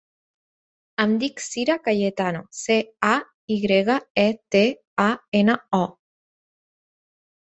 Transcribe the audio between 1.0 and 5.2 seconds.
Em dic Cira Cayetano: ce, a, i grega, e, te, a,